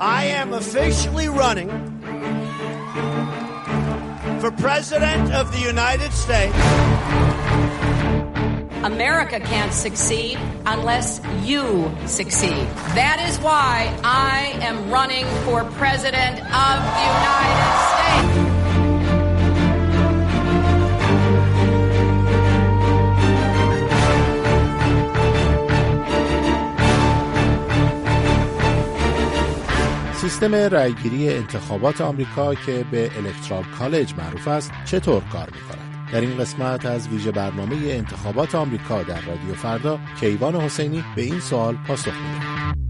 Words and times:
I 0.00 0.26
am 0.26 0.52
officially 0.52 1.28
running 1.28 1.68
for 4.40 4.52
President 4.52 5.32
of 5.32 5.50
the 5.50 5.58
United 5.58 6.12
States. 6.12 6.54
America 8.84 9.40
can't 9.40 9.72
succeed 9.72 10.38
unless 10.66 11.20
you 11.42 11.92
succeed. 12.06 12.66
That 12.94 13.26
is 13.28 13.38
why 13.40 13.92
I 14.04 14.56
am 14.62 14.88
running 14.88 15.26
for 15.44 15.64
President 15.64 16.38
of 16.38 16.78
the 16.94 17.04
United 17.18 18.34
States. 18.34 18.37
سیستم 30.38 30.54
رأیگیری 30.54 31.28
انتخابات 31.28 32.00
آمریکا 32.00 32.54
که 32.54 32.84
به 32.90 33.10
الکترال 33.16 33.64
کالج 33.78 34.14
معروف 34.14 34.48
است 34.48 34.72
چطور 34.84 35.22
کار 35.32 35.48
می‌کند؟ 35.54 36.12
در 36.12 36.20
این 36.20 36.38
قسمت 36.38 36.86
از 36.86 37.08
ویژه 37.08 37.32
برنامه 37.32 37.76
انتخابات 37.76 38.54
آمریکا 38.54 39.02
در 39.02 39.20
رادیو 39.20 39.54
فردا 39.54 39.98
کیوان 40.20 40.56
حسینی 40.56 41.04
به 41.16 41.22
این 41.22 41.40
سوال 41.40 41.76
پاسخ 41.86 42.12
می‌دهد. 42.14 42.87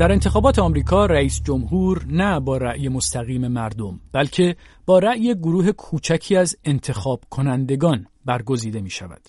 در 0.00 0.12
انتخابات 0.12 0.58
آمریکا 0.58 1.06
رئیس 1.06 1.42
جمهور 1.42 2.04
نه 2.06 2.40
با 2.40 2.56
رأی 2.56 2.88
مستقیم 2.88 3.48
مردم 3.48 4.00
بلکه 4.12 4.56
با 4.86 4.98
رأی 4.98 5.34
گروه 5.34 5.72
کوچکی 5.72 6.36
از 6.36 6.56
انتخاب 6.64 7.24
کنندگان 7.30 8.06
برگزیده 8.24 8.80
می 8.80 8.90
شود. 8.90 9.20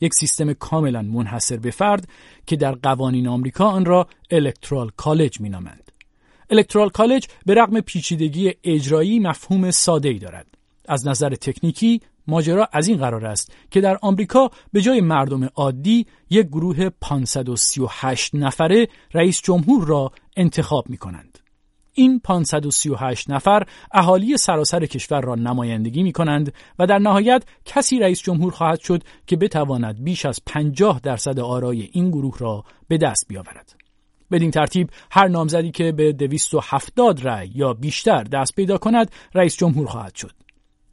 یک 0.00 0.14
سیستم 0.14 0.52
کاملا 0.52 1.02
منحصر 1.02 1.56
به 1.56 1.70
فرد 1.70 2.08
که 2.46 2.56
در 2.56 2.72
قوانین 2.72 3.28
آمریکا 3.28 3.64
آن 3.64 3.84
را 3.84 4.06
الکترال 4.30 4.90
کالج 4.96 5.40
می 5.40 5.48
نامند. 5.48 5.92
الکترال 6.50 6.88
کالج 6.88 7.26
به 7.46 7.54
رغم 7.54 7.80
پیچیدگی 7.80 8.52
اجرایی 8.64 9.18
مفهوم 9.18 9.70
ساده 9.70 10.08
ای 10.08 10.18
دارد. 10.18 10.46
از 10.88 11.08
نظر 11.08 11.34
تکنیکی 11.34 12.00
ماجرا 12.26 12.68
از 12.72 12.88
این 12.88 12.96
قرار 12.96 13.26
است 13.26 13.52
که 13.70 13.80
در 13.80 13.98
آمریکا 14.02 14.50
به 14.72 14.80
جای 14.80 15.00
مردم 15.00 15.44
عادی 15.44 16.06
یک 16.30 16.46
گروه 16.46 16.88
538 16.88 18.34
نفره 18.34 18.88
رئیس 19.14 19.40
جمهور 19.40 19.86
را 19.86 20.12
انتخاب 20.36 20.90
می 20.90 20.96
کنند. 20.96 21.38
این 21.94 22.20
538 22.20 23.30
نفر 23.30 23.66
اهالی 23.92 24.36
سراسر 24.36 24.86
کشور 24.86 25.20
را 25.20 25.34
نمایندگی 25.34 26.02
می 26.02 26.12
کنند 26.12 26.54
و 26.78 26.86
در 26.86 26.98
نهایت 26.98 27.44
کسی 27.64 27.98
رئیس 27.98 28.22
جمهور 28.22 28.52
خواهد 28.52 28.80
شد 28.80 29.02
که 29.26 29.36
بتواند 29.36 30.04
بیش 30.04 30.26
از 30.26 30.40
50 30.46 31.00
درصد 31.02 31.40
آرای 31.40 31.88
این 31.92 32.10
گروه 32.10 32.38
را 32.38 32.64
به 32.88 32.98
دست 32.98 33.28
بیاورد. 33.28 33.74
بدین 34.30 34.50
ترتیب 34.50 34.90
هر 35.10 35.28
نامزدی 35.28 35.70
که 35.70 35.92
به 35.92 36.12
270 36.12 37.26
رأی 37.26 37.50
یا 37.54 37.74
بیشتر 37.74 38.22
دست 38.22 38.56
پیدا 38.56 38.78
کند 38.78 39.10
رئیس 39.34 39.56
جمهور 39.56 39.86
خواهد 39.86 40.14
شد. 40.14 40.41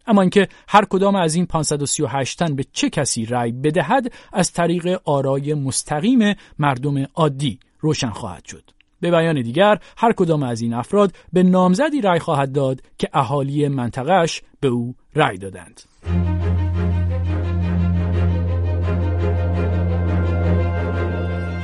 اما 0.09 0.21
اینکه 0.21 0.47
هر 0.67 0.85
کدام 0.85 1.15
از 1.15 1.35
این 1.35 1.45
538 1.45 2.39
تن 2.39 2.55
به 2.55 2.65
چه 2.73 2.89
کسی 2.89 3.25
رأی 3.25 3.51
بدهد 3.51 4.13
از 4.33 4.53
طریق 4.53 5.01
آرای 5.05 5.53
مستقیم 5.53 6.35
مردم 6.59 7.05
عادی 7.15 7.59
روشن 7.79 8.09
خواهد 8.09 8.45
شد. 8.45 8.63
به 9.01 9.11
بیان 9.11 9.41
دیگر 9.41 9.79
هر 9.97 10.13
کدام 10.13 10.43
از 10.43 10.61
این 10.61 10.73
افراد 10.73 11.13
به 11.33 11.43
نامزدی 11.43 12.01
رأی 12.01 12.19
خواهد 12.19 12.51
داد 12.51 12.81
که 12.97 13.09
اهالی 13.13 13.67
منطقهش 13.67 14.41
به 14.59 14.67
او 14.67 14.95
رأی 15.15 15.37
دادند. 15.37 15.81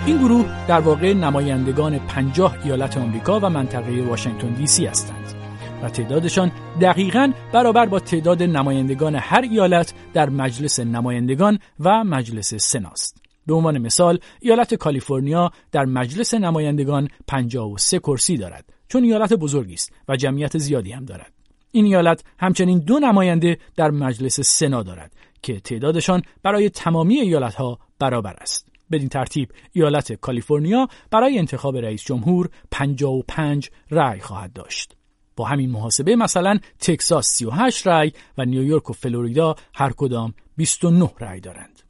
این 0.05 0.17
گروه 0.17 0.67
در 0.67 0.79
واقع 0.79 1.13
نمایندگان 1.13 2.00
پنجاه 2.00 2.57
ایالت 2.63 2.97
آمریکا 2.97 3.39
و 3.39 3.50
منطقه 3.50 4.01
واشنگتن 4.01 4.53
دی 4.53 4.67
سی 4.67 4.85
هستند. 4.85 5.44
و 5.83 5.89
تعدادشان 5.89 6.51
دقیقا 6.81 7.33
برابر 7.53 7.85
با 7.85 7.99
تعداد 7.99 8.43
نمایندگان 8.43 9.15
هر 9.15 9.41
ایالت 9.41 9.93
در 10.13 10.29
مجلس 10.29 10.79
نمایندگان 10.79 11.59
و 11.79 12.03
مجلس 12.03 12.55
سناست. 12.55 13.21
به 13.47 13.53
عنوان 13.53 13.77
مثال 13.77 14.19
ایالت 14.41 14.73
کالیفرنیا 14.73 15.51
در 15.71 15.85
مجلس 15.85 16.33
نمایندگان 16.33 17.09
53 17.27 17.99
کرسی 17.99 18.37
دارد 18.37 18.65
چون 18.87 19.03
ایالت 19.03 19.33
بزرگی 19.33 19.73
است 19.73 19.93
و 20.07 20.15
جمعیت 20.15 20.57
زیادی 20.57 20.91
هم 20.91 21.05
دارد. 21.05 21.33
این 21.71 21.85
ایالت 21.85 22.23
همچنین 22.39 22.79
دو 22.79 22.99
نماینده 22.99 23.57
در 23.75 23.91
مجلس 23.91 24.39
سنا 24.39 24.83
دارد 24.83 25.11
که 25.41 25.59
تعدادشان 25.59 26.21
برای 26.43 26.69
تمامی 26.69 27.15
ایالت 27.15 27.55
ها 27.55 27.79
برابر 27.99 28.35
است. 28.41 28.67
بدین 28.91 29.09
ترتیب 29.09 29.49
ایالت 29.71 30.13
کالیفرنیا 30.13 30.87
برای 31.11 31.39
انتخاب 31.39 31.77
رئیس 31.77 32.03
جمهور 32.03 32.49
55 32.71 33.69
رأی 33.91 34.19
خواهد 34.19 34.53
داشت. 34.53 34.94
با 35.35 35.46
همین 35.46 35.72
محاسبه 35.72 36.16
مثلا 36.16 36.59
تکساس 36.79 37.28
38 37.28 37.88
رای 37.88 38.12
و 38.38 38.46
نیویورک 38.46 38.90
و 38.90 38.94
فلوریدا 38.94 39.56
هر 39.73 39.94
کدام 39.97 40.34
29 40.57 41.12
رای 41.19 41.40
دارند. 41.40 41.81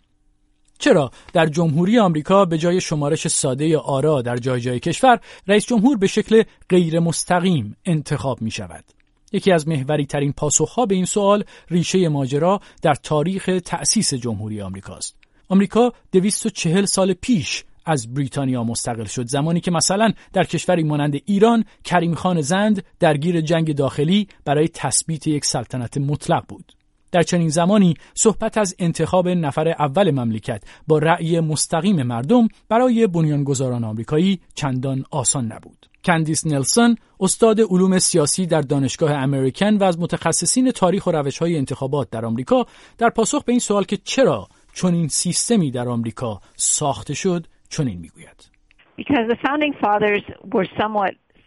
چرا 0.80 1.12
در 1.34 1.46
جمهوری 1.46 2.00
آمریکا 2.00 2.46
به 2.46 2.58
جای 2.58 2.82
شمارش 2.82 3.28
ساده 3.28 3.78
آرا 3.78 4.22
در 4.22 4.38
جای 4.38 4.62
جای 4.62 4.80
کشور 4.80 5.20
رئیس 5.48 5.66
جمهور 5.66 5.98
به 5.98 6.08
شکل 6.08 6.44
غیر 6.70 7.00
مستقیم 7.00 7.78
انتخاب 7.86 8.42
می 8.42 8.52
شود؟ 8.52 8.84
یکی 9.32 9.52
از 9.52 9.68
محوری 9.68 10.06
ترین 10.06 10.34
پاسخها 10.34 10.86
به 10.86 10.96
این 10.96 11.06
سوال 11.06 11.44
ریشه 11.70 12.10
ماجرا 12.10 12.60
در 12.82 12.96
تاریخ 12.96 13.50
تأسیس 13.66 14.14
جمهوری 14.14 14.62
آمریکاست. 14.62 15.16
آمریکا 15.50 15.94
240 16.12 16.86
سال 16.86 17.14
پیش 17.14 17.64
از 17.86 18.14
بریتانیا 18.14 18.64
مستقل 18.64 19.06
شد. 19.06 19.28
زمانی 19.28 19.60
که 19.60 19.72
مثلا 19.72 20.12
در 20.34 20.44
کشوری 20.44 20.84
مانند 20.84 21.16
ایران 21.26 21.66
کریم 21.84 22.16
خان 22.16 22.42
زند 22.42 22.84
درگیر 23.00 23.42
جنگ 23.42 23.76
داخلی 23.76 24.28
برای 24.46 24.68
تثبیت 24.68 25.28
یک 25.28 25.46
سلطنت 25.46 25.98
مطلق 25.98 26.46
بود. 26.48 26.72
در 27.12 27.24
چنین 27.24 27.50
زمانی 27.50 27.94
صحبت 28.14 28.58
از 28.58 28.76
انتخاب 28.80 29.30
نفر 29.30 29.68
اول 29.68 30.12
مملکت 30.12 30.64
با 30.88 30.98
رأی 30.98 31.40
مستقیم 31.40 32.04
مردم 32.04 32.48
برای 32.70 33.08
بنیانگذاران 33.08 33.84
آمریکایی 33.84 34.40
چندان 34.56 35.06
آسان 35.12 35.46
نبود. 35.46 35.86
کندیس 36.06 36.48
نلسون 36.48 36.98
استاد 37.20 37.62
علوم 37.62 38.00
سیاسی 38.00 38.46
در 38.46 38.62
دانشگاه 38.62 39.12
امریکن 39.12 39.78
و 39.78 39.84
از 39.84 40.00
متخصصین 40.00 40.72
تاریخ 40.72 41.08
و 41.08 41.12
روش 41.12 41.38
های 41.38 41.58
انتخابات 41.58 42.10
در 42.10 42.26
آمریکا 42.26 42.66
در 42.98 43.10
پاسخ 43.10 43.44
به 43.44 43.52
این 43.52 43.60
سوال 43.60 43.84
که 43.84 43.98
چرا 43.98 44.48
چنین 44.74 45.08
سیستمی 45.08 45.72
در 45.72 45.90
آمریکا 45.90 46.42
ساخته 46.56 47.14
شد 47.14 47.48
چنین 47.78 48.00
می‌گوید. 48.00 48.50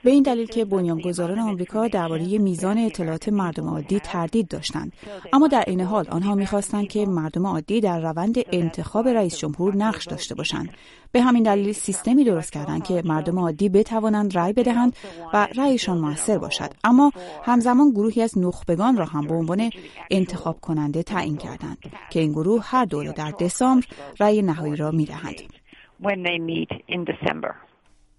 به 0.05 0.11
این 0.11 0.23
دلیل 0.23 0.47
که 0.47 0.65
بنیانگذاران 0.65 1.39
آمریکا 1.39 1.89
درباره 1.89 2.39
میزان 2.39 2.79
اطلاعات 2.79 3.29
مردم 3.29 3.69
عادی 3.69 4.01
تردید 4.01 4.49
داشتند. 4.49 4.93
اما 5.33 5.49
در 5.49 5.65
این 5.67 5.81
حال 5.81 6.09
آنها 6.09 6.35
می‌خواستند 6.35 6.89
که 6.89 7.07
مردم 7.07 7.47
عادی 7.47 7.81
در 7.81 8.01
روند 8.01 8.37
انتخاب 8.53 9.09
رئیس 9.09 9.39
جمهور 9.39 9.77
نقش 9.77 10.07
داشته 10.07 10.35
باشند. 10.35 10.71
به 11.13 11.23
همین 11.23 11.43
دلیل 11.43 11.73
سیستمی 11.73 12.25
درست 12.25 12.53
کردند 12.53 12.85
که 12.85 13.03
مردم 13.05 13.39
عادی 13.39 13.69
بتوانند 13.69 14.39
رأی 14.39 14.53
بدهند 14.53 14.97
و 15.35 15.49
رأیشان 15.57 15.99
موثر 15.99 16.39
باشد. 16.39 16.71
اما 16.85 17.13
همزمان 17.45 17.91
گروهی 17.91 18.23
از 18.23 18.39
نخبگان 18.39 18.97
را 18.97 19.05
هم 19.05 19.27
به 19.27 19.35
عنوان 19.35 19.71
انتخاب 20.11 20.61
کننده 20.61 21.03
تعیین 21.03 21.37
کردند 21.37 21.79
که 22.11 22.21
این 22.21 22.33
گروه 22.33 22.63
هر 22.65 22.85
دوره 22.85 23.13
در 23.13 23.31
دسامبر 23.31 23.87
رأی 24.21 24.43
نهایی 24.43 24.77
را 24.77 24.91
می‌دهند. 24.91 25.58
When 26.01 26.23
they 26.23 26.39
meet 26.39 26.71
in 26.89 27.05
December. 27.05 27.55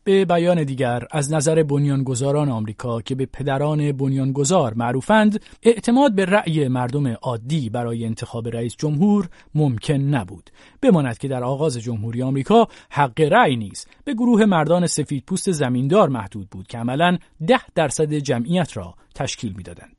به 0.04 0.26
بیان 0.26 0.64
دیگر 0.64 1.04
از 1.12 1.34
نظر 1.34 1.64
بنیانگذاران 1.64 2.50
آمریکا 2.50 3.02
که 3.02 3.16
به 3.16 3.26
پدران 3.26 3.92
بنیانگذار 3.92 4.74
معروفند 4.74 5.42
اعتماد 5.64 6.16
به 6.16 6.26
رأی 6.26 6.68
مردم 6.68 7.08
عادی 7.08 7.70
برای 7.70 8.06
انتخاب 8.06 8.48
رئیس 8.48 8.76
جمهور 8.78 9.30
ممکن 9.56 9.94
نبود 9.94 10.50
بماند 10.82 11.18
که 11.18 11.28
در 11.28 11.44
آغاز 11.44 11.78
جمهوری 11.78 12.22
آمریکا 12.22 12.68
حق 12.90 13.22
رأی 13.22 13.56
نیز 13.56 13.88
به 14.04 14.14
گروه 14.14 14.46
مردان 14.46 14.88
سفید 14.88 15.24
پوست 15.28 15.52
زمیندار 15.52 16.10
محدود 16.10 16.50
بود 16.50 16.68
که 16.68 16.78
عملا 16.78 17.18
ده 17.48 17.62
درصد 17.76 18.14
جمعیت 18.14 18.78
را 18.78 18.94
تشکیل 19.16 19.54
می‌دادند 19.58 19.96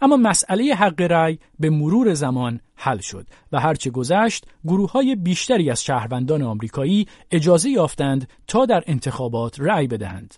اما 0.00 0.16
مسئله 0.16 0.74
حق 0.74 1.00
رأی 1.00 1.38
به 1.60 1.70
مرور 1.70 2.14
زمان 2.14 2.60
حل 2.80 2.98
شد 2.98 3.26
و 3.52 3.60
هرچه 3.60 3.90
گذشت 3.90 4.46
گروه 4.64 4.92
های 4.92 5.16
بیشتری 5.16 5.70
از 5.70 5.84
شهروندان 5.84 6.42
آمریکایی 6.42 7.06
اجازه 7.30 7.70
یافتند 7.70 8.28
تا 8.46 8.66
در 8.66 8.84
انتخابات 8.86 9.60
رأی 9.60 9.86
بدهند. 9.86 10.34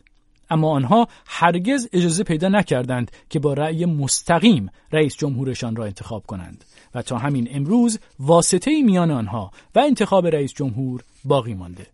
اما 0.50 0.70
آنها 0.70 1.08
هرگز 1.26 1.88
اجازه 1.92 2.24
پیدا 2.24 2.48
نکردند 2.48 3.10
که 3.30 3.38
با 3.38 3.54
رأی 3.54 3.84
مستقیم 3.84 4.70
رئیس 4.92 5.16
جمهورشان 5.16 5.76
را 5.76 5.84
انتخاب 5.84 6.26
کنند 6.26 6.64
و 6.94 7.02
تا 7.02 7.18
همین 7.18 7.48
امروز 7.50 7.98
واسطه 8.18 8.82
میان 8.82 9.10
آنها 9.10 9.50
و 9.74 9.78
انتخاب 9.78 10.26
رئیس 10.26 10.52
جمهور 10.52 11.04
باقی 11.24 11.54
مانده. 11.54 11.86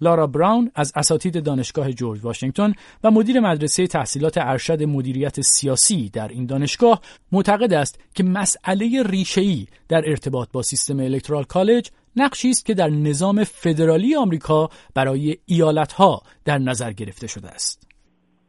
لارا 0.00 0.26
براون 0.26 0.70
از 0.74 0.92
اساتید 0.96 1.44
دانشگاه 1.44 1.92
جورج 1.92 2.24
واشنگتن 2.24 2.72
و 3.04 3.10
مدیر 3.10 3.40
مدرسه 3.40 3.86
تحصیلات 3.86 4.38
ارشد 4.38 4.82
مدیریت 4.82 5.40
سیاسی 5.40 6.10
در 6.12 6.28
این 6.28 6.46
دانشگاه 6.46 7.00
معتقد 7.32 7.72
است 7.72 8.00
که 8.14 8.24
مسئله 8.24 9.02
ریشه‌ای 9.06 9.66
در 9.88 10.02
ارتباط 10.06 10.48
با 10.52 10.62
سیستم 10.62 11.00
الکترال 11.00 11.44
کالج 11.44 11.90
نقشی 12.16 12.50
است 12.50 12.66
که 12.66 12.74
در 12.74 12.88
نظام 12.88 13.44
فدرالی 13.44 14.16
آمریکا 14.16 14.68
برای 14.94 15.36
ایالتها 15.46 16.22
در 16.44 16.58
نظر 16.58 16.92
گرفته 16.92 17.26
شده 17.26 17.48
است. 17.48 17.86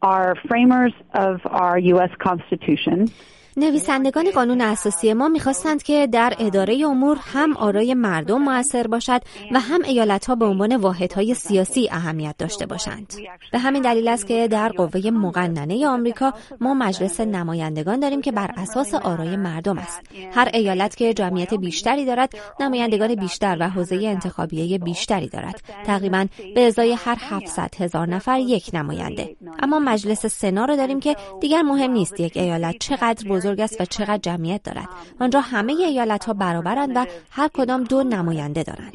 Our 0.03 0.35
framers 0.49 0.93
of 1.13 1.37
our 1.45 1.77
US 1.77 2.11
Constitution 2.27 3.09
نویسندگان 3.57 4.31
قانون 4.31 4.61
اساسی 4.61 5.13
ما 5.13 5.27
می‌خواستند 5.27 5.83
که 5.83 6.07
در 6.07 6.33
اداره 6.39 6.85
امور 6.85 7.17
هم 7.33 7.57
آرای 7.57 7.93
مردم 7.93 8.41
موثر 8.41 8.87
باشد 8.87 9.21
و 9.51 9.59
هم 9.59 9.81
ایالت 9.83 10.25
ها 10.25 10.35
به 10.35 10.45
عنوان 10.45 10.75
واحدهای 10.75 11.33
سیاسی 11.33 11.89
اهمیت 11.91 12.35
داشته 12.37 12.65
باشند. 12.65 13.13
به 13.51 13.59
همین 13.59 13.81
دلیل 13.81 14.07
است 14.07 14.27
که 14.27 14.47
در 14.47 14.69
قوه 14.69 15.11
مقننه 15.11 15.87
آمریکا 15.87 16.33
ما 16.61 16.73
مجلس 16.73 17.19
نمایندگان 17.19 17.99
داریم 17.99 18.21
که 18.21 18.31
بر 18.31 18.51
اساس 18.57 18.93
آرای 18.93 19.35
مردم 19.35 19.77
است. 19.77 20.01
هر 20.33 20.49
ایالت 20.53 20.95
که 20.95 21.13
جمعیت 21.13 21.53
بیشتری 21.53 22.05
دارد، 22.05 22.33
نمایندگان 22.59 23.15
بیشتر 23.15 23.57
و 23.59 23.69
حوزه 23.69 23.95
انتخابیه 23.95 24.77
بیشتری 24.77 25.27
دارد. 25.27 25.61
تقریبا 25.85 26.25
به 26.55 26.67
ازای 26.67 26.93
هر 26.93 27.17
700 27.19 27.75
هزار 27.79 28.07
نفر 28.07 28.39
یک 28.39 28.69
نماینده. 28.73 29.35
اما 29.59 29.79
مجلس 29.79 30.25
سنا 30.25 30.65
رو 30.65 30.75
داریم 30.75 30.99
که 30.99 31.15
دیگر 31.41 31.61
مهم 31.61 31.91
نیست 31.91 32.19
یک 32.19 32.37
ایالت 32.37 32.75
چقدر 32.79 33.27
بزرگ 33.41 33.61
است 33.61 33.81
و 33.81 33.85
چقدر 33.85 34.17
جمعیت 34.17 34.63
دارد. 34.63 34.87
آنجا 35.19 35.39
همه 35.39 35.73
ایالت 35.73 36.25
ها 36.25 36.33
برابرند 36.33 36.91
و 36.95 37.05
هر 37.31 37.49
کدام 37.53 37.83
دو 37.83 38.03
نماینده 38.03 38.63
دارند. 38.63 38.91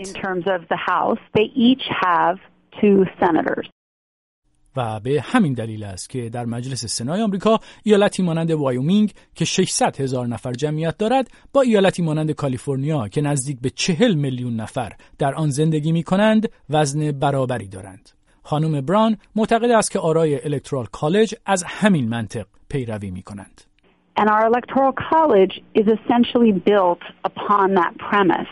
و 4.77 5.01
به 5.01 5.21
همین 5.25 5.53
دلیل 5.53 5.85
است 5.85 6.11
که 6.11 6.29
در 6.29 6.45
مجلس 6.45 6.87
سنای 6.87 7.23
آمریکا 7.23 7.59
ایالتی 7.83 8.23
مانند 8.23 8.51
وایومینگ 8.51 9.13
که 9.35 9.45
600 9.45 10.01
هزار 10.01 10.27
نفر 10.27 10.53
جمعیت 10.53 10.99
دارد 10.99 11.31
با 11.53 11.61
ایالتی 11.61 12.03
مانند 12.03 12.31
کالیفرنیا 12.31 13.09
که 13.09 13.21
نزدیک 13.21 13.61
به 13.61 13.71
40 13.71 14.15
میلیون 14.15 14.57
نفر 14.57 14.93
در 15.19 15.35
آن 15.35 15.51
زندگی 15.51 15.93
می 15.93 16.03
کنند 16.03 16.49
وزن 16.71 17.13
برابری 17.13 17.69
دارند. 17.69 18.11
خانم 18.43 18.81
بران 18.81 19.17
معتقد 19.37 19.71
است 19.71 19.91
که 19.91 19.99
آرای 19.99 20.45
الکترال 20.45 20.87
کالج 20.93 21.35
از 21.47 21.65
همین 21.67 22.09
منطق 22.09 22.47
پیروی 22.69 23.11
می 23.11 23.23
کنند. 23.23 23.63
And 24.17 24.31
our 24.31 24.47
electoral 24.47 24.93
college 24.93 25.63
is 25.75 25.87
essentially 25.87 26.53
built 26.53 27.03
upon 27.25 27.75
that 27.75 27.97
premise. 27.99 28.49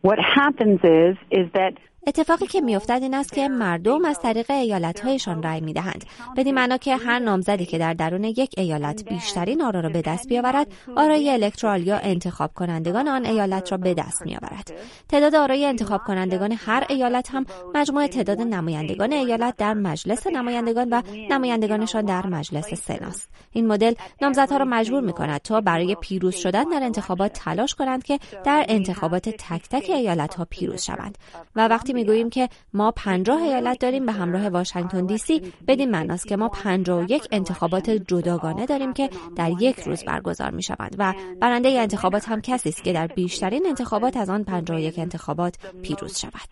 What 0.00 0.18
happens 0.18 0.80
is, 0.82 1.16
is 1.30 1.50
that 1.52 1.74
اتفاقی 2.06 2.46
که 2.46 2.60
میافتد 2.60 2.98
این 3.02 3.14
است 3.14 3.32
که 3.32 3.48
مردم 3.48 4.04
از 4.04 4.18
طریق 4.18 4.50
ایالتهایشان 4.50 5.42
رأی 5.42 5.60
می‌دهند. 5.60 6.04
بدین 6.36 6.54
معنا 6.54 6.76
که 6.76 6.96
هر 6.96 7.18
نامزدی 7.18 7.66
که 7.66 7.78
در 7.78 7.94
درون 7.94 8.24
یک 8.24 8.54
ایالت 8.56 9.04
بیشترین 9.08 9.62
آرا 9.62 9.80
را 9.80 9.88
به 9.88 10.02
دست 10.02 10.28
بیاورد 10.28 10.66
آرای 10.96 11.30
الکترال 11.30 11.86
یا 11.86 11.98
انتخاب 11.98 12.54
کنندگان 12.54 13.08
آن 13.08 13.26
ایالت 13.26 13.72
را 13.72 13.78
به 13.78 13.94
دست 13.94 14.22
میآورد. 14.22 14.72
تعداد 15.08 15.34
آرای 15.34 15.64
انتخاب 15.64 16.00
کنندگان 16.04 16.52
هر 16.52 16.86
ایالت 16.88 17.34
هم 17.34 17.46
مجموع 17.74 18.06
تعداد 18.06 18.40
نمایندگان 18.40 19.12
ایالت 19.12 19.56
در 19.56 19.74
مجلس 19.74 20.26
نمایندگان 20.26 20.88
و 20.90 21.02
نمایندگانشان 21.30 22.04
در 22.04 22.26
مجلس 22.26 22.74
سناست 22.74 23.28
این 23.52 23.66
مدل 23.66 23.94
نامزدها 24.22 24.56
را 24.56 24.64
مجبور 24.64 25.00
می 25.00 25.12
کند 25.12 25.40
تا 25.40 25.60
برای 25.60 25.96
پیروز 26.00 26.34
شدن 26.34 26.64
در 26.64 26.82
انتخابات 26.82 27.32
تلاش 27.32 27.74
کنند 27.74 28.04
که 28.04 28.18
در 28.44 28.64
انتخابات 28.68 29.28
تک 29.28 29.68
تک 29.68 29.90
ایالت 29.90 30.34
ها 30.34 30.46
پیروز 30.50 30.82
شوند. 30.82 31.18
و 31.56 31.68
وقتی 31.68 31.91
می‌گوییم 31.92 32.30
که 32.30 32.48
ما 32.74 32.90
پنجاه 32.90 33.42
ایالت 33.42 33.78
داریم 33.80 34.06
به 34.06 34.12
همراه 34.12 34.48
واشنگتن 34.48 35.06
دی 35.06 35.18
سی 35.18 35.42
بدین 35.68 35.90
معناست 35.90 36.28
که 36.28 36.36
ما 36.36 36.48
پنجاه 36.48 37.04
و 37.04 37.10
یک 37.10 37.28
انتخابات 37.32 37.90
جداگانه 37.90 38.66
داریم 38.66 38.92
که 38.92 39.10
در 39.36 39.50
یک 39.60 39.80
روز 39.80 40.04
برگزار 40.04 40.50
می 40.50 40.62
شوند 40.62 40.96
و 40.98 41.14
برنده 41.40 41.68
انتخابات 41.68 42.28
هم 42.28 42.40
کسی 42.40 42.68
است 42.68 42.84
که 42.84 42.92
در 42.92 43.06
بیشترین 43.06 43.66
انتخابات 43.66 44.16
از 44.16 44.30
آن 44.30 44.44
پنجاه 44.44 44.76
و 44.76 44.80
یک 44.80 44.98
انتخابات 44.98 45.58
پیروز 45.82 46.18
شود. 46.18 46.50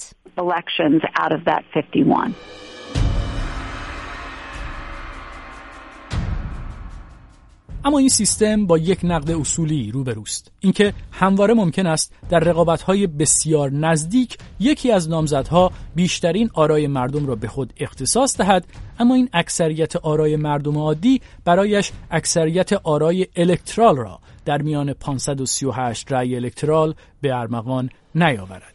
اما 7.85 7.99
این 7.99 8.09
سیستم 8.09 8.67
با 8.67 8.79
یک 8.79 9.01
نقد 9.03 9.31
اصولی 9.31 9.91
روبروست. 9.91 10.53
اینکه 10.61 10.95
همواره 11.13 11.55
ممکن 11.55 11.87
است 11.87 12.13
در 12.29 12.39
رقابت‌های 12.39 13.07
بسیار 13.07 13.71
نزدیک 13.71 14.39
یکی 14.61 14.93
از 14.93 15.09
نامزدها 15.09 15.73
بیشترین 15.95 16.51
آرای 16.55 16.87
مردم 16.87 17.27
را 17.27 17.35
به 17.35 17.49
خود 17.49 17.73
اختصاص 17.77 18.37
دهد 18.37 18.67
اما 18.99 19.15
این 19.15 19.29
اکثریت 19.33 19.97
آرای 19.97 20.37
مردم 20.37 20.79
عادی 20.79 21.21
برایش 21.45 21.93
اکثریت 22.11 22.73
آرای 22.73 23.27
الکترال 23.37 23.97
را 23.97 24.21
در 24.45 24.63
میان 24.63 24.93
538 24.93 26.13
رأی 26.13 26.37
الکترال 26.37 26.95
به 27.21 27.35
ارمغان 27.35 27.91
نیاورد. 28.15 28.75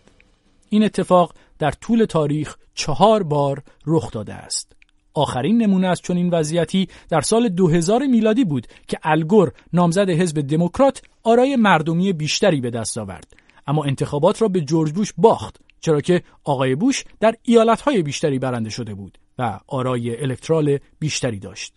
این 0.70 0.84
اتفاق 0.84 1.34
در 1.60 1.72
طول 1.72 2.06
تاریخ 2.06 2.56
چهار 2.74 3.24
بار 3.24 3.64
رخ 3.88 4.12
داده 4.12 4.34
است. 4.34 4.75
آخرین 5.16 5.62
نمونه 5.62 5.88
از 5.88 6.02
چنین 6.02 6.30
وضعیتی 6.30 6.88
در 7.10 7.22
سال 7.22 7.50
2000 7.50 8.06
میلادی 8.06 8.46
بود 8.46 8.68
که 8.88 8.98
الگور 9.04 9.52
نامزد 9.74 10.10
حزب 10.10 10.42
دموکرات 10.42 11.02
آرای 11.24 11.56
مردمی 11.56 12.14
بیشتری 12.14 12.62
به 12.62 12.70
دست 12.70 12.98
آورد. 12.98 13.34
اما 13.68 13.84
انتخابات 13.84 14.42
را 14.42 14.48
به 14.48 14.62
جورج 14.62 14.92
بوش 14.92 15.14
باخت 15.18 15.60
چرا 15.82 16.02
که 16.02 16.22
آقای 16.44 16.76
بوش 16.76 17.04
در 17.20 17.36
ایالتهای 17.44 18.02
بیشتری 18.02 18.40
برنده 18.40 18.70
شده 18.70 18.94
بود 18.94 19.18
و 19.40 19.60
آرای 19.68 20.22
الکترال 20.22 20.78
بیشتری 21.00 21.40
داشت. 21.40 21.74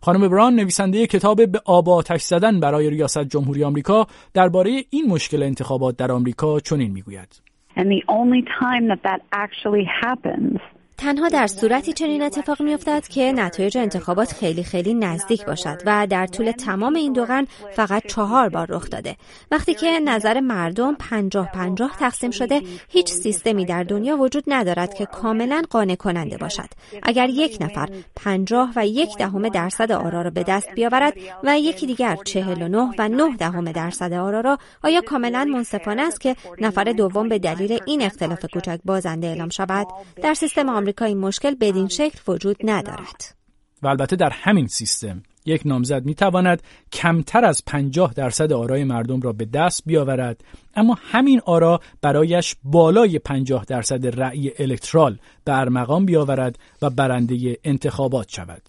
خانم 0.00 0.28
بران 0.28 0.54
نویسنده 0.54 1.06
کتاب 1.06 1.46
به 1.50 1.60
آب 1.64 1.88
آتش 1.88 2.22
زدن 2.22 2.60
برای 2.60 2.90
ریاست 2.90 3.24
جمهوری 3.24 3.64
آمریکا 3.64 4.06
درباره 4.34 4.84
این 4.90 5.08
مشکل 5.08 5.42
انتخابات 5.42 5.96
در 5.96 6.12
آمریکا 6.12 6.60
چنین 6.60 6.92
می‌گوید. 6.92 7.42
And 7.76 7.88
the 7.90 8.02
only 8.08 8.42
time 8.62 8.88
that 8.88 9.02
that 9.02 9.20
actually 9.44 9.84
happens 10.04 10.60
تنها 10.98 11.28
در 11.28 11.46
صورتی 11.46 11.92
چنین 11.92 12.22
اتفاق 12.22 12.62
میافتد 12.62 13.08
که 13.08 13.32
نتایج 13.32 13.78
انتخابات 13.78 14.32
خیلی 14.32 14.64
خیلی 14.64 14.94
نزدیک 14.94 15.44
باشد 15.46 15.82
و 15.86 16.06
در 16.10 16.26
طول 16.26 16.50
تمام 16.50 16.94
این 16.94 17.12
دو 17.12 17.24
قرن 17.24 17.46
فقط 17.76 18.06
چهار 18.06 18.48
بار 18.48 18.66
رخ 18.70 18.90
داده. 18.90 19.16
وقتی 19.50 19.74
که 19.74 20.00
نظر 20.00 20.40
مردم 20.40 20.94
پنجاه 20.94 21.50
پنجاه 21.52 21.96
تقسیم 22.00 22.30
شده 22.30 22.62
هیچ 22.88 23.08
سیستمی 23.08 23.64
در 23.64 23.82
دنیا 23.82 24.16
وجود 24.16 24.44
ندارد 24.46 24.94
که 24.94 25.06
کاملا 25.06 25.62
قانع 25.70 25.94
کننده 25.94 26.36
باشد. 26.36 26.68
اگر 27.02 27.28
یک 27.28 27.58
نفر 27.60 27.88
پنجاه 28.16 28.72
و 28.76 28.86
یک 28.86 29.16
دهم 29.18 29.48
درصد 29.48 29.92
آرا 29.92 30.22
را 30.22 30.30
به 30.30 30.42
دست 30.42 30.70
بیاورد 30.74 31.14
و 31.44 31.58
یکی 31.58 31.86
دیگر 31.86 32.16
چهل 32.24 32.62
و 32.62 32.68
نه 32.68 32.92
و 32.98 33.08
نه 33.08 33.36
دهم 33.36 33.72
درصد 33.72 34.12
آرا 34.12 34.40
را 34.40 34.58
آیا 34.84 35.00
کاملا 35.00 35.44
منصفانه 35.44 36.02
است 36.02 36.20
که 36.20 36.36
نفر 36.60 36.84
دوم 36.84 37.28
به 37.28 37.38
دلیل 37.38 37.78
این 37.86 38.02
اختلاف 38.02 38.46
کوچک 38.52 38.80
بازنده 38.84 39.26
اعلام 39.26 39.48
شود؟ 39.48 39.86
در 40.22 40.34
سیستم 40.34 40.68
آمریکا 40.86 41.04
این 41.04 41.18
مشکل 41.18 41.54
بدین 41.54 41.88
شکل 41.88 42.18
وجود 42.28 42.56
ندارد. 42.64 43.34
و 43.82 43.86
البته 43.86 44.16
در 44.16 44.30
همین 44.30 44.66
سیستم 44.66 45.22
یک 45.46 45.62
نامزد 45.64 46.04
می 46.04 46.14
تواند 46.14 46.62
کمتر 46.92 47.44
از 47.44 47.62
50 47.66 48.14
درصد 48.14 48.52
آرای 48.52 48.84
مردم 48.84 49.20
را 49.20 49.32
به 49.32 49.44
دست 49.44 49.82
بیاورد 49.86 50.44
اما 50.74 50.98
همین 51.00 51.40
آرا 51.46 51.80
برایش 52.02 52.56
بالای 52.64 53.18
50 53.18 53.64
درصد 53.64 54.20
رأی 54.20 54.52
الکترال 54.58 55.18
به 55.44 55.58
ارمغان 55.58 56.06
بیاورد 56.06 56.58
و 56.82 56.90
برنده 56.90 57.58
انتخابات 57.64 58.28
شود. 58.28 58.62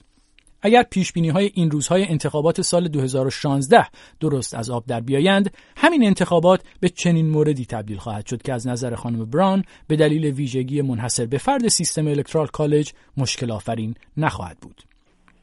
اگر 0.62 0.84
پیش 0.84 1.12
بینی 1.12 1.30
های 1.30 1.52
این 1.54 1.72
روزهای 1.72 2.06
انتخابات 2.06 2.62
سال 2.62 2.88
2016 2.88 3.88
درست 4.20 4.54
از 4.54 4.70
آب 4.70 4.86
در 4.86 5.00
بیایند 5.00 5.54
همین 5.78 6.06
انتخابات 6.06 6.62
به 6.80 6.90
چنین 6.90 7.30
موردی 7.30 7.66
تبدیل 7.66 7.98
خواهد 7.98 8.26
شد 8.26 8.42
که 8.42 8.54
از 8.54 8.68
نظر 8.68 8.96
خانم 8.96 9.26
بران 9.26 9.64
به 9.88 9.96
دلیل 9.96 10.26
ویژگی 10.26 10.82
منحصر 10.82 11.26
به 11.26 11.38
فرد 11.38 11.68
سیستم 11.68 12.08
الکترال 12.08 12.48
کالج 12.48 12.94
مشکل 13.18 13.52
آفرین 13.52 13.96
نخواهد 14.18 14.58
بود. 14.62 14.84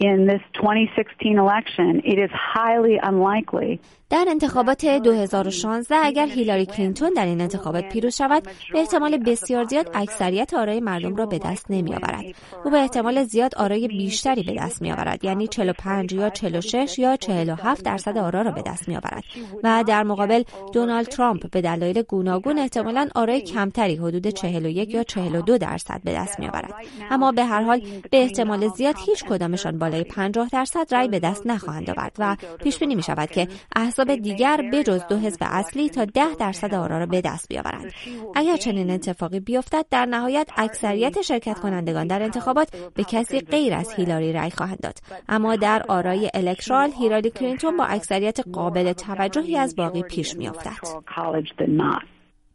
In 0.00 0.26
this 0.26 0.42
2016 0.54 1.36
election, 1.38 2.00
it 2.04 2.18
is 2.18 2.30
highly 2.32 2.98
unlikely 3.02 3.80
در 4.10 4.24
انتخابات 4.28 4.84
2016 4.84 5.96
اگر 6.02 6.26
هیلاری 6.26 6.66
کلینتون 6.66 7.10
در 7.16 7.26
این 7.26 7.40
انتخابات 7.40 7.88
پیروز 7.88 8.16
شود 8.16 8.42
به 8.72 8.78
احتمال 8.78 9.16
بسیار 9.16 9.64
زیاد 9.64 9.90
اکثریت 9.94 10.54
آرای 10.54 10.80
مردم 10.80 11.16
را 11.16 11.26
به 11.26 11.38
دست 11.38 11.70
نمی 11.70 11.94
آورد 11.94 12.24
او 12.64 12.70
به 12.70 12.76
احتمال 12.76 13.24
زیاد 13.24 13.54
آرای 13.54 13.88
بیشتری 13.88 14.42
به 14.42 14.54
دست 14.54 14.82
می 14.82 14.92
آورد 14.92 15.24
یعنی 15.24 15.46
45 15.46 16.12
یا 16.12 16.30
46 16.30 16.98
یا 16.98 17.16
47 17.16 17.84
درصد 17.84 18.18
آرا 18.18 18.42
را 18.42 18.50
به 18.50 18.62
دست 18.62 18.88
می 18.88 18.96
آورد 18.96 19.24
و 19.64 19.84
در 19.88 20.02
مقابل 20.02 20.42
دونالد 20.72 21.06
ترامپ 21.06 21.50
به 21.50 21.60
دلایل 21.60 22.02
گوناگون 22.02 22.58
احتمالا 22.58 23.08
آرای 23.14 23.40
کمتری 23.40 23.96
حدود 23.96 24.26
41 24.26 24.94
یا 24.94 25.02
42 25.02 25.58
درصد 25.58 26.00
به 26.04 26.12
دست 26.12 26.40
می 26.40 26.48
آورد 26.48 26.74
اما 27.10 27.32
به 27.32 27.44
هر 27.44 27.62
حال 27.62 27.80
به 28.10 28.22
احتمال 28.22 28.68
زیاد 28.68 28.94
هیچ 29.06 29.24
کدامشان 29.24 29.78
بالای 29.84 30.04
50 30.04 30.48
درصد 30.48 30.94
رأی 30.94 31.08
به 31.08 31.18
دست 31.18 31.46
نخواهند 31.46 31.90
آورد 31.90 32.16
و 32.18 32.36
پیش 32.62 32.78
بینی 32.78 32.94
می 32.94 33.02
شود 33.02 33.30
که 33.30 33.48
احزاب 33.76 34.14
دیگر 34.14 34.70
بجز 34.72 35.02
دو 35.08 35.16
حزب 35.16 35.38
اصلی 35.40 35.88
تا 35.88 36.04
10 36.04 36.34
درصد 36.38 36.74
آرا 36.74 36.98
را 36.98 37.06
به 37.06 37.20
دست 37.20 37.48
بیاورند. 37.48 37.92
اگر 38.34 38.56
چنین 38.56 38.90
اتفاقی 38.90 39.40
بیفتد 39.40 39.86
در 39.90 40.06
نهایت 40.06 40.48
اکثریت 40.56 41.22
شرکت 41.22 41.58
کنندگان 41.58 42.06
در 42.06 42.22
انتخابات 42.22 42.76
به 42.94 43.04
کسی 43.04 43.40
غیر 43.40 43.74
از 43.74 43.92
هیلاری 43.92 44.32
رأی 44.32 44.50
خواهند 44.50 44.80
داد. 44.80 44.98
اما 45.28 45.56
در 45.56 45.84
آرای 45.88 46.30
الکترال 46.34 46.90
هیلاری 46.98 47.30
کلینتون 47.30 47.76
با 47.76 47.84
اکثریت 47.84 48.40
قابل 48.52 48.92
توجهی 48.92 49.56
از 49.56 49.76
باقی 49.76 50.02
پیش 50.02 50.36
میافتد. 50.36 51.04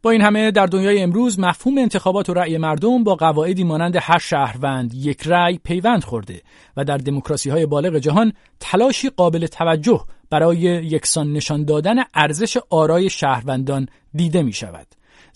با 0.02 0.10
این 0.10 0.22
همه 0.22 0.50
در 0.50 0.66
دنیای 0.66 1.02
امروز 1.02 1.40
مفهوم 1.40 1.78
انتخابات 1.78 2.28
و 2.28 2.34
رأی 2.34 2.58
مردم 2.58 3.04
با 3.04 3.14
قواعدی 3.14 3.64
مانند 3.64 3.96
هر 3.96 4.18
شهروند 4.18 4.94
یک 4.94 5.22
رأی 5.26 5.58
پیوند 5.64 6.04
خورده 6.04 6.42
و 6.76 6.84
در 6.84 6.96
دموکراسی 6.96 7.50
های 7.50 7.66
بالغ 7.66 7.96
جهان 7.96 8.32
تلاشی 8.60 9.10
قابل 9.10 9.46
توجه 9.46 10.04
برای 10.30 10.58
یکسان 10.58 11.32
نشان 11.32 11.64
دادن 11.64 11.94
ارزش 12.14 12.58
آرای 12.70 13.10
شهروندان 13.10 13.88
دیده 14.14 14.42
می 14.42 14.52
شود. 14.52 14.86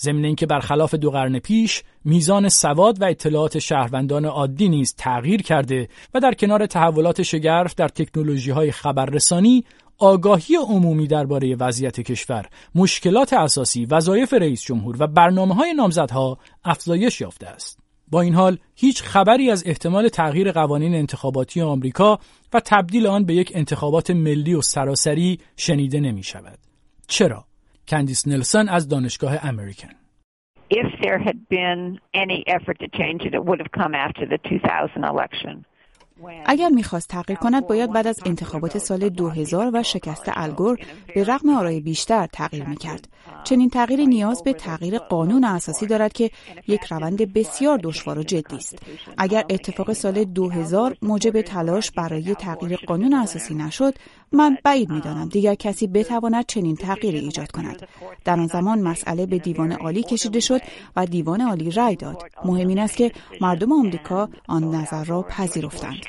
ضمن 0.00 0.24
اینکه 0.24 0.46
برخلاف 0.46 0.94
دو 0.94 1.10
قرن 1.10 1.38
پیش 1.38 1.82
میزان 2.04 2.48
سواد 2.48 3.02
و 3.02 3.04
اطلاعات 3.04 3.58
شهروندان 3.58 4.24
عادی 4.24 4.68
نیز 4.68 4.94
تغییر 4.98 5.42
کرده 5.42 5.88
و 6.14 6.20
در 6.20 6.34
کنار 6.34 6.66
تحولات 6.66 7.22
شگرف 7.22 7.74
در 7.74 7.88
تکنولوژی 7.88 8.50
های 8.50 8.72
خبررسانی 8.72 9.64
آگاهی 9.98 10.56
عمومی 10.68 11.06
درباره 11.06 11.56
وضعیت 11.56 12.00
کشور، 12.00 12.46
مشکلات 12.74 13.32
اساسی، 13.32 13.86
وظایف 13.86 14.34
رئیس 14.34 14.62
جمهور 14.62 14.96
و 14.98 15.06
برنامه 15.06 15.54
های 15.54 15.74
نامزدها 15.74 16.38
افزایش 16.64 17.20
یافته 17.20 17.46
است. 17.46 17.78
با 18.10 18.20
این 18.20 18.34
حال 18.34 18.58
هیچ 18.76 19.02
خبری 19.02 19.50
از 19.50 19.66
احتمال 19.66 20.08
تغییر 20.08 20.52
قوانین 20.52 20.94
انتخاباتی 20.94 21.60
آمریکا 21.60 22.18
و 22.52 22.60
تبدیل 22.64 23.06
آن 23.06 23.24
به 23.24 23.34
یک 23.34 23.52
انتخابات 23.54 24.10
ملی 24.10 24.54
و 24.54 24.62
سراسری 24.62 25.38
شنیده 25.56 26.00
نمی 26.00 26.22
شود. 26.22 26.58
چرا؟ 27.08 27.44
کندیس 27.88 28.28
نلسون 28.28 28.68
از 28.68 28.88
دانشگاه 28.88 29.46
امریکن 29.46 29.88
If 30.70 30.86
there 31.02 31.18
had 31.18 31.48
been 31.48 32.00
any 32.14 32.42
effort 32.46 32.78
to 32.80 32.88
change 32.88 33.22
it, 33.22 33.34
it 33.34 33.44
would 33.44 33.60
have 33.60 33.72
come 33.80 33.94
after 33.94 34.24
the 34.26 34.38
2000 34.38 35.04
election. 35.04 35.64
اگر 36.46 36.68
می‌خواست 36.68 37.08
تغییر 37.08 37.38
کند 37.38 37.66
باید 37.66 37.92
بعد 37.92 38.06
از 38.06 38.20
انتخابات 38.26 38.78
سال 38.78 39.08
2000 39.08 39.70
و 39.72 39.82
شکست 39.82 40.24
الگور 40.26 40.78
به 41.14 41.24
رغم 41.24 41.48
آرای 41.48 41.80
بیشتر 41.80 42.26
تغییر 42.26 42.64
می‌کرد. 42.64 43.08
چنین 43.44 43.70
تغییری 43.70 44.06
نیاز 44.06 44.42
به 44.42 44.52
تغییر 44.52 44.98
قانون 44.98 45.44
اساسی 45.44 45.86
دارد 45.86 46.12
که 46.12 46.30
یک 46.68 46.84
روند 46.84 47.32
بسیار 47.32 47.80
دشوار 47.82 48.18
و 48.18 48.22
جدی 48.22 48.56
است. 48.56 48.78
اگر 49.18 49.44
اتفاق 49.50 49.92
سال 49.92 50.24
2000 50.24 50.96
موجب 51.02 51.42
تلاش 51.42 51.90
برای 51.90 52.34
تغییر 52.34 52.76
قانون 52.86 53.14
اساسی 53.14 53.54
نشد، 53.54 53.94
من 54.32 54.58
بعید 54.64 54.90
می‌دانم 54.90 55.28
دیگر 55.28 55.54
کسی 55.54 55.86
بتواند 55.86 56.46
چنین 56.46 56.76
تغییری 56.76 57.18
ایجاد 57.18 57.50
کند. 57.50 57.88
در 58.24 58.40
آن 58.40 58.46
زمان 58.46 58.80
مسئله 58.80 59.26
به 59.26 59.38
دیوان 59.38 59.72
عالی 59.72 60.02
کشیده 60.02 60.40
شد 60.40 60.60
و 60.96 61.06
دیوان 61.06 61.40
عالی 61.40 61.70
رأی 61.70 61.96
داد. 61.96 62.22
مهم 62.44 62.68
این 62.68 62.78
است 62.78 62.96
که 62.96 63.12
مردم 63.40 63.72
آمریکا 63.72 64.28
آن 64.48 64.74
نظر 64.74 65.04
را 65.04 65.22
پذیرفتند. 65.22 66.03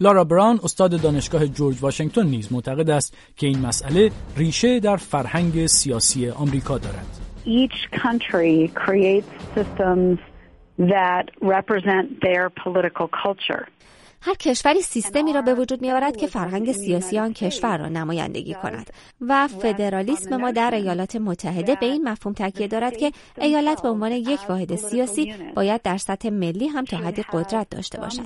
لارا 0.00 0.24
براون 0.24 0.60
استاد 0.64 1.02
دانشگاه 1.02 1.46
جورج 1.46 1.82
واشنگتن 1.82 2.26
نیز 2.26 2.52
معتقد 2.52 2.90
است 2.90 3.16
که 3.36 3.46
این 3.46 3.66
مسئله 3.66 4.10
ریشه 4.36 4.80
در 4.80 4.96
فرهنگ 4.96 5.66
سیاسی 5.66 6.30
آمریکا 6.30 6.78
دارد. 6.78 7.06
Each 7.46 7.90
country 7.92 8.70
creates 8.74 9.32
systems 9.54 10.18
that 10.78 11.24
represent 11.40 12.20
their 12.20 12.50
political 12.50 13.08
culture. 13.08 13.66
هر 14.20 14.34
کشوری 14.34 14.82
سیستمی 14.82 15.32
را 15.32 15.42
به 15.42 15.54
وجود 15.54 15.82
می 15.82 15.90
آورد 15.90 16.16
که 16.16 16.26
فرهنگ 16.26 16.72
سیاسی 16.72 17.18
آن 17.18 17.32
کشور 17.32 17.78
را 17.78 17.88
نمایندگی 17.88 18.54
کند 18.54 18.90
و 19.20 19.48
فدرالیسم 19.48 20.36
ما 20.36 20.50
در 20.50 20.74
ایالات 20.74 21.16
متحده 21.16 21.74
به 21.74 21.86
این 21.86 22.08
مفهوم 22.08 22.34
تاکید 22.34 22.70
دارد 22.70 22.96
که 22.96 23.12
ایالت 23.40 23.82
به 23.82 23.88
عنوان 23.88 24.12
یک 24.12 24.40
واحد 24.48 24.76
سیاسی 24.76 25.34
باید 25.54 25.82
در 25.82 25.96
سطح 25.96 26.28
ملی 26.28 26.68
هم 26.68 26.84
تا 26.84 26.96
حدی 26.96 27.24
قدرت 27.32 27.70
داشته 27.70 28.00
باشد. 28.00 28.22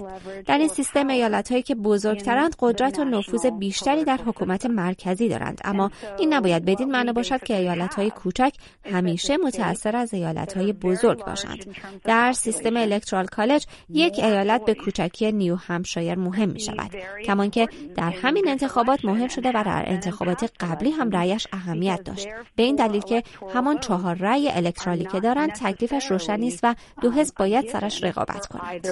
در 0.46 0.58
این 0.58 0.68
سیستم 0.68 1.08
ایالت 1.08 1.50
هایی 1.50 1.62
که 1.62 1.74
بزرگترند 1.74 2.56
قدرت 2.58 2.98
و 2.98 3.04
نفوذ 3.04 3.46
بیشتری 3.46 4.04
در 4.04 4.20
حکومت 4.26 4.66
مرکزی 4.66 5.28
دارند. 5.28 5.60
اما 5.64 5.90
این 6.18 6.34
نباید 6.34 6.64
بدین 6.64 6.90
معنا 6.90 7.12
باشد 7.12 7.42
که 7.42 7.56
ایالت 7.56 7.94
های 7.94 8.10
کوچک 8.10 8.52
همیشه 8.92 9.36
متأثر 9.36 9.96
از 9.96 10.14
ایالت 10.14 10.56
های 10.56 10.72
بزرگ 10.72 11.24
باشند. 11.24 11.76
در 12.04 12.32
سیستم 12.32 12.76
الکترال 12.76 13.26
کالج 13.26 13.66
یک 13.88 14.18
ایالت 14.18 14.64
به 14.64 14.74
کوچکی 14.74 15.32
نیو 15.32 15.56
هم 15.56 15.81
شایر 15.82 16.14
مهم 16.14 16.48
می 16.48 16.60
شود. 16.60 16.90
کمان 17.24 17.50
که 17.50 17.68
در 17.96 18.10
همین 18.10 18.48
انتخابات 18.48 19.04
مهم 19.04 19.28
شده 19.28 19.48
و 19.48 19.62
در 19.64 19.84
انتخابات 19.86 20.52
قبلی 20.60 20.90
هم 20.90 21.10
رأیش 21.10 21.46
اهمیت 21.52 22.00
داشت. 22.04 22.28
به 22.56 22.62
این 22.62 22.76
دلیل 22.76 23.00
که 23.00 23.22
همان 23.54 23.78
چهار 23.78 24.14
رأی 24.14 24.48
الکترالی 24.48 25.04
که 25.04 25.20
دارند 25.20 25.52
تکلیفش 25.52 26.10
روشن 26.10 26.40
نیست 26.40 26.60
و 26.62 26.74
دو 27.02 27.10
حزب 27.10 27.34
باید 27.38 27.68
سرش 27.68 28.04
رقابت 28.04 28.46
کنند 28.46 28.86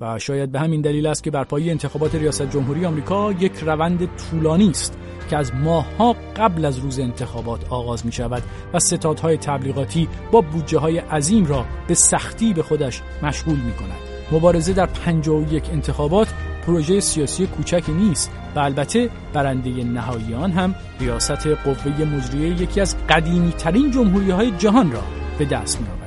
و 0.00 0.18
شاید 0.18 0.52
به 0.52 0.60
همین 0.60 0.80
دلیل 0.80 1.06
است 1.06 1.24
که 1.24 1.30
بر 1.30 1.44
پایه 1.44 1.70
انتخابات 1.70 2.14
ریاست 2.14 2.50
جمهوری 2.50 2.86
آمریکا 2.86 3.32
یک 3.32 3.52
روند 3.56 4.08
طولانی 4.16 4.70
است 4.70 4.98
که 5.30 5.36
از 5.36 5.54
ماهها 5.54 6.16
قبل 6.36 6.64
از 6.64 6.78
روز 6.78 6.98
انتخابات 6.98 7.72
آغاز 7.72 8.06
می 8.06 8.12
شود 8.12 8.42
و 8.72 8.78
ستادهای 8.78 9.36
تبلیغاتی 9.36 10.08
با 10.32 10.40
بودجه 10.40 10.78
های 10.78 10.98
عظیم 10.98 11.46
را 11.46 11.64
به 11.88 11.94
سختی 11.94 12.54
به 12.54 12.62
خودش 12.62 13.02
مشغول 13.22 13.56
می 13.56 13.72
کند. 13.72 14.09
مبارزه 14.32 14.72
در 14.72 14.86
51 14.86 15.70
انتخابات 15.72 16.28
پروژه 16.66 17.00
سیاسی 17.00 17.46
کوچکی 17.46 17.92
نیست 17.92 18.30
و 18.56 18.58
البته 18.58 19.10
برنده 19.32 19.70
نهایی 19.70 20.34
آن 20.34 20.52
هم 20.52 20.74
ریاست 21.00 21.46
قوه 21.46 22.04
مجریه 22.04 22.62
یکی 22.62 22.80
از 22.80 22.96
قدیمی 23.08 23.52
ترین 23.52 23.90
جمهوری 23.90 24.30
های 24.30 24.50
جهان 24.50 24.92
را 24.92 25.02
به 25.38 25.44
دست 25.44 25.80
می 25.80 25.86
آورد. 25.86 26.00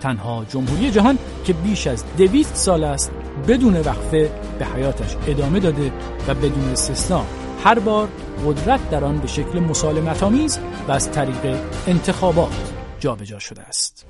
تنها 0.00 0.44
جمهوری 0.48 0.90
جهان 0.90 1.18
که 1.44 1.52
بیش 1.52 1.86
از 1.86 2.04
دویست 2.18 2.56
سال 2.56 2.84
است 2.84 3.10
بدون 3.48 3.76
وقفه 3.76 4.30
به 4.58 4.66
حیاتش 4.66 5.16
ادامه 5.26 5.60
داده 5.60 5.92
و 6.28 6.34
بدون 6.34 6.68
استثنا 6.72 7.24
هر 7.64 7.78
بار 7.78 8.08
قدرت 8.46 8.90
در 8.90 9.04
آن 9.04 9.18
به 9.18 9.26
شکل 9.26 9.60
مسالمت 9.60 10.22
آمیز 10.22 10.58
و 10.88 10.92
از 10.92 11.10
طریق 11.10 11.58
انتخابات 11.86 12.72
جابجا 13.00 13.38
شده 13.38 13.62
است. 13.62 14.06